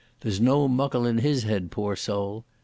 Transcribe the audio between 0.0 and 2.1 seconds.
There's no muckle in his head, poor